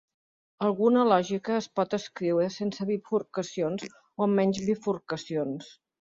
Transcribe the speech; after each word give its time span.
Alguna 0.67 1.01
lògica 1.09 1.51
es 1.57 1.65
pot 1.79 1.91
escriure 1.97 2.47
sense 2.55 2.87
bifurcacions 2.91 3.85
o 3.89 4.25
amb 4.27 4.37
menys 4.41 4.63
bifurcacions. 4.71 5.69